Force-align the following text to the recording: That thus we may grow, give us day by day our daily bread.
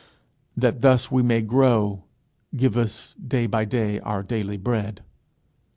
That 0.57 0.81
thus 0.81 1.11
we 1.11 1.21
may 1.21 1.41
grow, 1.41 2.05
give 2.55 2.75
us 2.75 3.13
day 3.23 3.45
by 3.45 3.65
day 3.65 3.99
our 3.99 4.23
daily 4.23 4.57
bread. 4.57 5.03